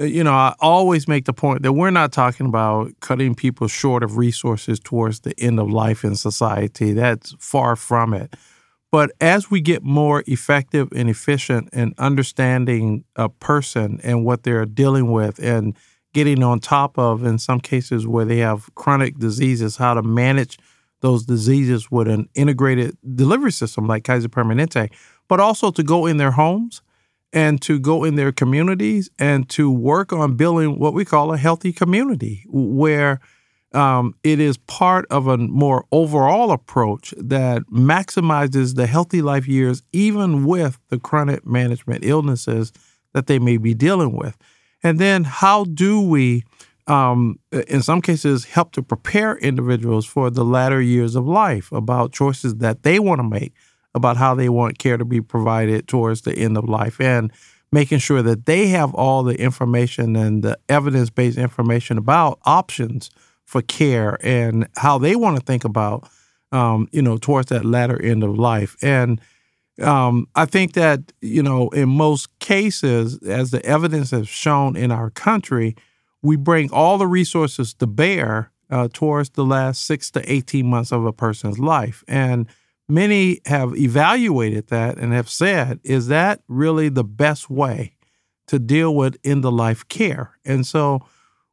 [0.00, 3.68] Uh, you know, I always make the point that we're not talking about cutting people
[3.68, 6.92] short of resources towards the end of life in society.
[6.92, 8.34] That's far from it.
[8.90, 14.64] But as we get more effective and efficient in understanding a person and what they're
[14.64, 15.76] dealing with and
[16.14, 20.58] getting on top of, in some cases where they have chronic diseases, how to manage
[21.00, 24.90] those diseases with an integrated delivery system like Kaiser Permanente,
[25.28, 26.80] but also to go in their homes
[27.32, 31.36] and to go in their communities and to work on building what we call a
[31.36, 33.20] healthy community where
[33.74, 39.82] um, it is part of a more overall approach that maximizes the healthy life years,
[39.92, 42.72] even with the chronic management illnesses
[43.12, 44.36] that they may be dealing with.
[44.82, 46.44] And then, how do we,
[46.86, 52.12] um, in some cases, help to prepare individuals for the latter years of life about
[52.12, 53.52] choices that they want to make?
[53.94, 57.32] About how they want care to be provided towards the end of life and
[57.70, 63.10] making sure that they have all the information and the evidence based information about options
[63.44, 66.08] for care and how they want to think about,
[66.52, 68.76] um, you know, towards that latter end of life.
[68.82, 69.20] And
[69.82, 74.90] um, I think that, you know, in most cases, as the evidence has shown in
[74.90, 75.76] our country,
[76.22, 80.92] we bring all the resources to bear uh, towards the last six to 18 months
[80.92, 82.02] of a person's life.
[82.08, 82.46] And
[82.88, 87.94] many have evaluated that and have said, is that really the best way
[88.46, 90.38] to deal with end of life care?
[90.44, 91.06] And so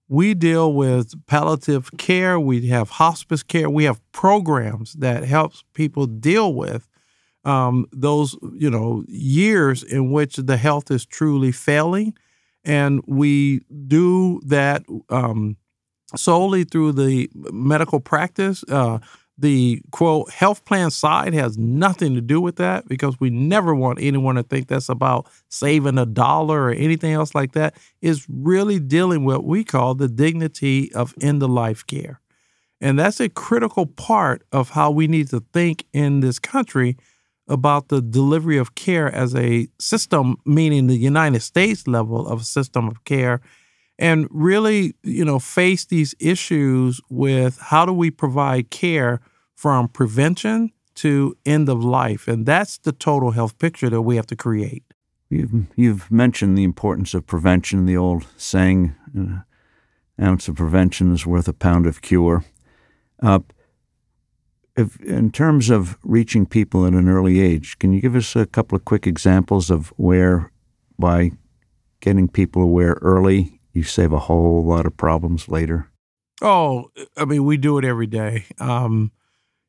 [0.08, 6.06] we deal with palliative care, we have hospice care, we have programs that helps people
[6.06, 6.88] deal with
[7.46, 12.14] um, those you know years in which the health is truly failing,
[12.64, 15.56] and we do that um,
[16.16, 18.64] solely through the medical practice.
[18.68, 19.00] Uh,
[19.38, 24.00] the quote health plan side has nothing to do with that because we never want
[24.02, 27.76] anyone to think that's about saving a dollar or anything else like that.
[28.02, 32.22] It's really dealing with what we call the dignity of end of life care.
[32.80, 36.98] And that's a critical part of how we need to think in this country
[37.48, 42.88] about the delivery of care as a system, meaning the United States level of system
[42.88, 43.42] of care
[43.98, 49.22] and really, you know, face these issues with how do we provide care
[49.54, 52.28] from prevention to end of life.
[52.28, 54.84] And that's the total health picture that we have to create.
[55.30, 59.44] You've, you've mentioned the importance of prevention, the old saying, an
[60.22, 62.46] ounce of prevention is worth a pound of cure.
[63.22, 63.40] Uh,
[64.78, 68.46] if, in terms of reaching people at an early age, can you give us a
[68.46, 70.52] couple of quick examples of where,
[71.00, 71.32] by
[72.02, 75.90] getting people aware early, you save a whole lot of problems later?
[76.42, 78.46] Oh, I mean, we do it every day.
[78.60, 79.12] Um,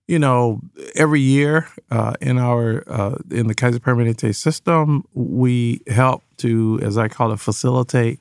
[0.08, 0.60] you know,
[0.94, 6.96] every year uh, in our uh, in the Kaiser Permanente system, we help to, as
[6.96, 8.20] I call it, facilitate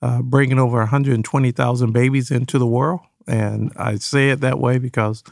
[0.00, 3.00] uh, bringing over 120,000 babies into the world.
[3.26, 5.24] And I say it that way because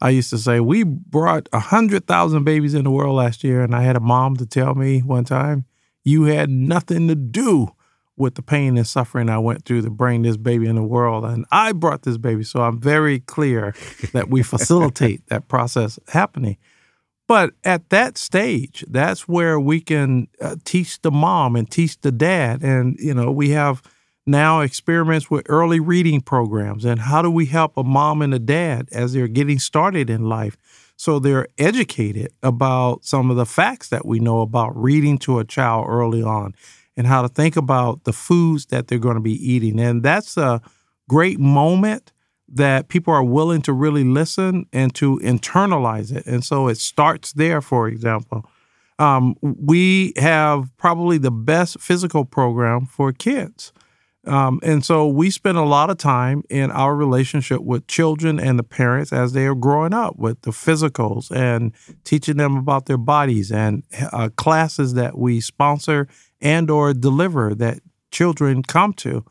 [0.00, 3.82] I used to say we brought 100,000 babies in the world last year, and I
[3.82, 5.64] had a mom to tell me one time,
[6.04, 7.70] "You had nothing to do
[8.18, 11.24] with the pain and suffering I went through to bring this baby in the world.
[11.24, 12.44] And I brought this baby.
[12.44, 13.74] So I'm very clear
[14.12, 16.56] that we facilitate that process happening.
[17.26, 22.10] But at that stage, that's where we can uh, teach the mom and teach the
[22.10, 22.62] dad.
[22.62, 23.82] And, you know, we have
[24.26, 26.86] now experiments with early reading programs.
[26.86, 30.28] And how do we help a mom and a dad as they're getting started in
[30.28, 30.56] life?
[30.96, 35.44] So they're educated about some of the facts that we know about reading to a
[35.44, 36.54] child early on
[36.98, 39.78] and how to think about the foods that they're going to be eating.
[39.78, 40.60] And that's a
[41.08, 42.12] great moment
[42.48, 46.26] that people are willing to really listen and to internalize it.
[46.26, 48.44] And so it starts there, for example.
[48.98, 53.72] Um, we have probably the best physical program for kids.
[54.26, 58.58] Um, and so we spend a lot of time in our relationship with children and
[58.58, 61.72] the parents as they are growing up with the physicals and
[62.02, 66.08] teaching them about their bodies and uh, classes that we sponsor
[66.40, 67.80] and or deliver that
[68.10, 69.24] children come to.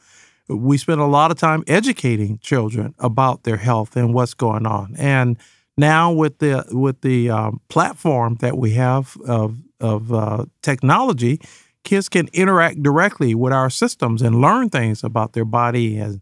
[0.47, 4.95] We spend a lot of time educating children about their health and what's going on.
[4.97, 5.37] And
[5.77, 11.39] now with the with the um, platform that we have of of uh, technology,
[11.83, 16.21] kids can interact directly with our systems and learn things about their body and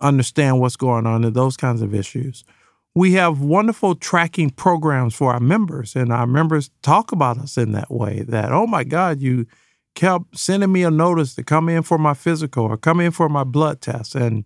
[0.00, 2.44] understand what's going on and those kinds of issues.
[2.94, 7.72] We have wonderful tracking programs for our members, and our members talk about us in
[7.72, 9.46] that way that, oh my God, you
[9.94, 13.28] kept sending me a notice to come in for my physical or come in for
[13.28, 14.14] my blood test.
[14.14, 14.44] And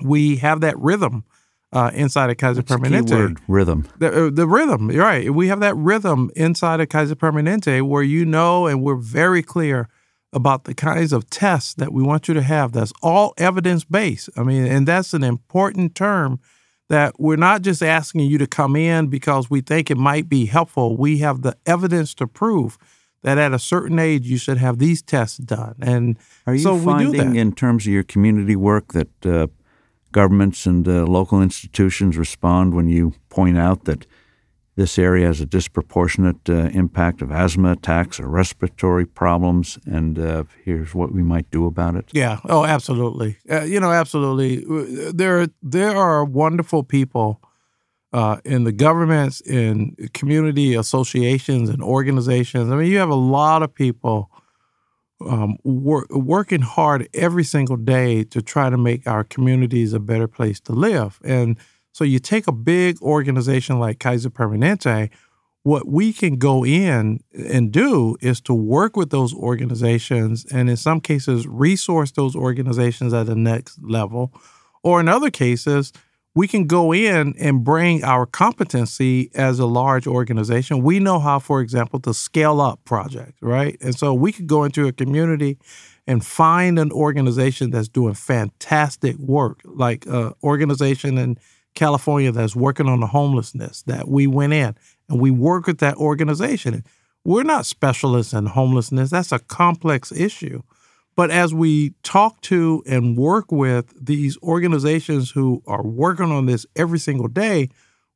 [0.00, 1.24] we have that rhythm
[1.72, 3.08] uh, inside of Kaiser What's Permanente.
[3.08, 3.88] The word rhythm.
[3.98, 5.32] The, uh, the rhythm, right.
[5.32, 9.88] We have that rhythm inside of Kaiser Permanente where you know and we're very clear
[10.32, 12.72] about the kinds of tests that we want you to have.
[12.72, 14.28] That's all evidence based.
[14.36, 16.40] I mean, and that's an important term
[16.88, 20.46] that we're not just asking you to come in because we think it might be
[20.46, 20.96] helpful.
[20.96, 22.76] We have the evidence to prove
[23.24, 25.74] that at a certain age you should have these tests done.
[25.80, 29.46] And are you so finding in terms of your community work that uh,
[30.12, 34.06] governments and uh, local institutions respond when you point out that
[34.76, 40.42] this area has a disproportionate uh, impact of asthma attacks or respiratory problems, and uh,
[40.64, 42.08] here's what we might do about it.
[42.12, 42.40] Yeah.
[42.48, 43.38] Oh, absolutely.
[43.48, 44.64] Uh, you know, absolutely.
[45.12, 47.40] There, there are wonderful people
[48.14, 52.70] uh, in the governments, in community associations and organizations.
[52.70, 54.30] I mean, you have a lot of people
[55.28, 60.28] um, wor- working hard every single day to try to make our communities a better
[60.28, 61.58] place to live, and
[61.92, 65.10] so you take a big organization like Kaiser Permanente,
[65.62, 70.76] what we can go in and do is to work with those organizations and in
[70.76, 74.32] some cases resource those organizations at the next level.
[74.82, 75.92] Or in other cases,
[76.34, 80.82] we can go in and bring our competency as a large organization.
[80.82, 83.76] We know how, for example, to scale up projects, right?
[83.80, 85.58] And so we could go into a community
[86.06, 91.38] and find an organization that's doing fantastic work, like an organization in
[91.74, 94.74] California that's working on the homelessness that we went in
[95.08, 96.84] and we work with that organization.
[97.24, 99.10] We're not specialists in homelessness.
[99.10, 100.62] That's a complex issue.
[101.16, 106.66] But as we talk to and work with these organizations who are working on this
[106.74, 107.68] every single day,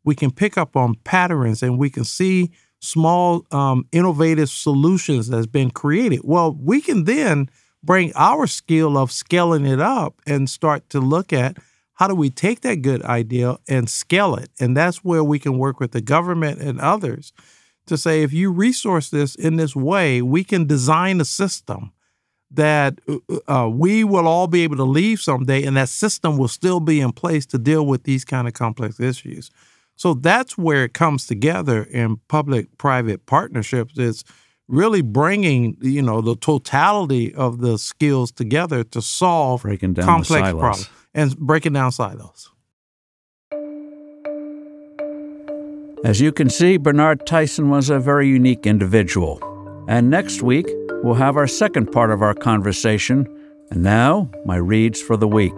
[0.04, 5.46] we can pick up on patterns and we can see small, um, innovative solutions that's
[5.46, 6.20] been created.
[6.24, 7.50] Well, we can then
[7.82, 11.56] bring our skill of scaling it up and start to look at
[11.94, 14.50] how do we take that good idea and scale it?
[14.60, 17.32] And that's where we can work with the government and others
[17.86, 21.92] to say if you resource this in this way, we can design a system
[22.50, 26.48] that uh, uh, we will all be able to leave someday, and that system will
[26.48, 29.50] still be in place to deal with these kind of complex issues.
[29.96, 33.98] So that's where it comes together in public-private partnerships.
[33.98, 34.24] Is
[34.68, 41.36] really bringing you know the totality of the skills together to solve complex problems and
[41.38, 42.50] breaking down silos.
[46.04, 49.40] As you can see, Bernard Tyson was a very unique individual.
[49.88, 50.66] And next week,
[51.02, 53.26] we'll have our second part of our conversation.
[53.70, 55.56] And now, my reads for the week.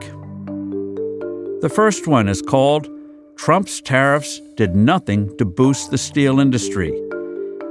[1.63, 2.89] The first one is called
[3.37, 6.93] Trump's Tariffs Did Nothing to Boost the Steel Industry.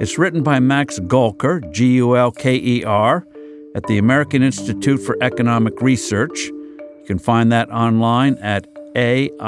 [0.00, 3.26] It's written by Max Gulker, G U L K E R,
[3.74, 9.40] at the American Institute for Economic Research You can find that online at aier.org.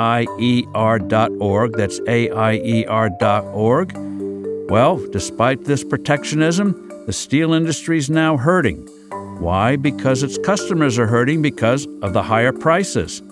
[1.76, 2.32] That's aier.org.
[4.70, 8.86] Well, despite this protectionism, the steel industry is now hurting.
[9.40, 9.76] Why?
[9.76, 13.22] Because its customers are hurting because of the higher prices.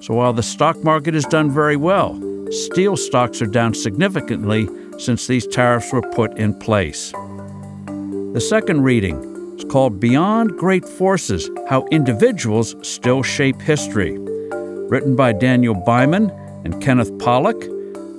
[0.00, 2.20] So while the stock market has done very well,
[2.50, 4.68] steel stocks are down significantly
[4.98, 7.12] since these tariffs were put in place.
[7.12, 14.18] The second reading is called Beyond Great Forces How Individuals Still Shape History.
[14.18, 16.30] Written by Daniel Byman
[16.64, 17.62] and Kenneth Pollack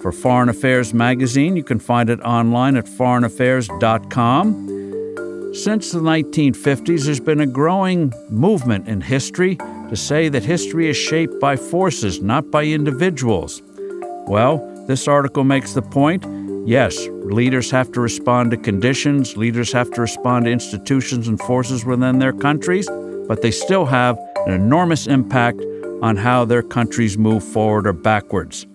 [0.02, 1.56] for Foreign Affairs magazine.
[1.56, 4.75] You can find it online at foreignaffairs.com.
[5.56, 10.98] Since the 1950s, there's been a growing movement in history to say that history is
[10.98, 13.62] shaped by forces, not by individuals.
[14.28, 16.26] Well, this article makes the point
[16.68, 21.86] Yes, leaders have to respond to conditions, leaders have to respond to institutions and forces
[21.86, 22.90] within their countries,
[23.28, 25.62] but they still have an enormous impact
[26.02, 28.66] on how their countries move forward or backwards.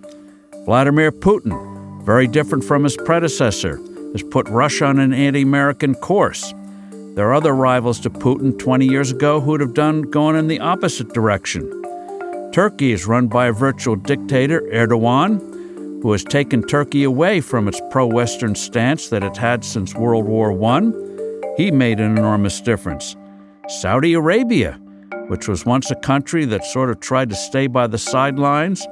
[0.65, 3.77] Vladimir Putin, very different from his predecessor,
[4.13, 6.55] has put Russia on an anti American course.
[7.15, 10.47] There are other rivals to Putin 20 years ago who would have done going in
[10.47, 11.69] the opposite direction.
[12.53, 15.41] Turkey is run by a virtual dictator, Erdogan,
[16.03, 20.25] who has taken Turkey away from its pro Western stance that it had since World
[20.25, 20.93] War I.
[21.57, 23.17] He made an enormous difference.
[23.69, 24.81] Saudi Arabia,
[25.27, 28.87] which was once a country that sort of tried to stay by the sidelines,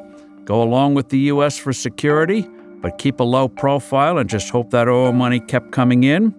[0.45, 1.57] go along with the U.S.
[1.57, 2.49] for security,
[2.83, 6.35] but keep a low profile and just hope that oil money kept coming in.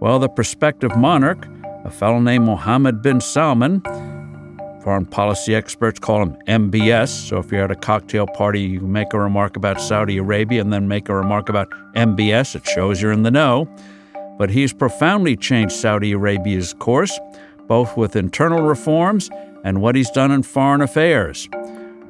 [0.00, 1.46] Well, the prospective monarch,
[1.84, 3.82] a fellow named Mohammed bin Salman,
[4.88, 7.08] Foreign policy experts call him MBS.
[7.08, 10.72] So if you're at a cocktail party, you make a remark about Saudi Arabia and
[10.72, 12.54] then make a remark about MBS.
[12.54, 13.68] It shows you're in the know.
[14.38, 17.18] But he's profoundly changed Saudi Arabia's course,
[17.66, 19.28] both with internal reforms
[19.64, 21.48] and what he's done in foreign affairs.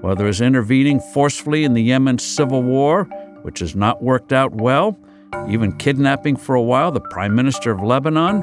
[0.01, 3.05] Whether it's intervening forcefully in the Yemen civil war,
[3.43, 4.97] which has not worked out well,
[5.49, 8.41] even kidnapping for a while the prime minister of Lebanon,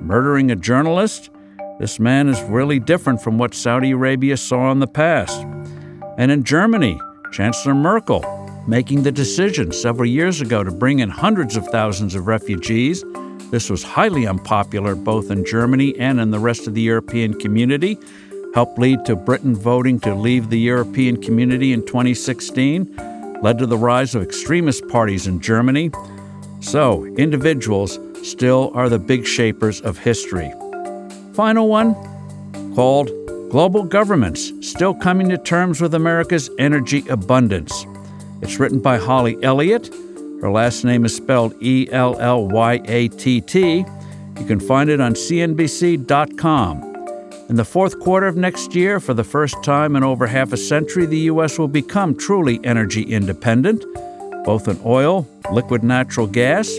[0.00, 1.30] murdering a journalist,
[1.78, 5.40] this man is really different from what Saudi Arabia saw in the past.
[6.16, 7.00] And in Germany,
[7.32, 8.22] Chancellor Merkel
[8.68, 13.02] making the decision several years ago to bring in hundreds of thousands of refugees.
[13.50, 17.98] This was highly unpopular both in Germany and in the rest of the European community,
[18.54, 23.78] helped lead to Britain voting to leave the European community in 2016, led to the
[23.78, 25.90] rise of extremist parties in Germany.
[26.60, 30.52] So, individuals still are the big shapers of history
[31.38, 31.94] final one
[32.74, 33.10] called
[33.48, 37.86] Global Governments Still Coming to Terms with America's Energy Abundance.
[38.42, 39.86] It's written by Holly Ellyatt.
[40.40, 43.84] Her last name is spelled E L L Y A T T.
[44.40, 46.82] You can find it on CNBC.com.
[47.48, 50.56] In the fourth quarter of next year, for the first time in over half a
[50.56, 51.56] century, the U.S.
[51.56, 53.84] will become truly energy independent,
[54.48, 56.78] both in oil, liquid natural gas,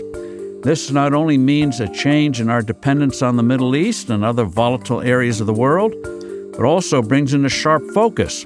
[0.64, 4.44] this not only means a change in our dependence on the Middle East and other
[4.44, 5.94] volatile areas of the world,
[6.50, 8.44] but also brings in a sharp focus.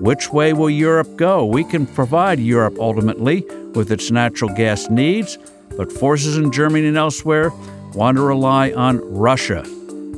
[0.00, 1.46] Which way will Europe go?
[1.46, 5.38] We can provide Europe ultimately with its natural gas needs,
[5.78, 7.52] but forces in Germany and elsewhere
[7.94, 9.64] want to rely on Russia.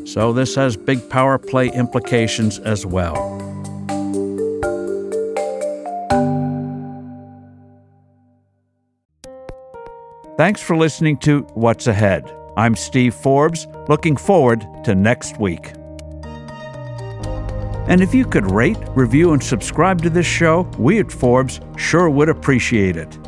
[0.04, 3.47] So this has big power play implications as well.
[10.38, 12.32] Thanks for listening to What's Ahead.
[12.56, 15.72] I'm Steve Forbes, looking forward to next week.
[17.88, 22.08] And if you could rate, review, and subscribe to this show, we at Forbes sure
[22.08, 23.18] would appreciate it.